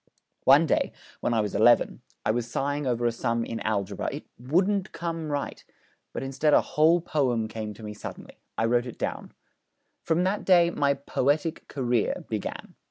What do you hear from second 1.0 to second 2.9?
when I was eleven, I was sighing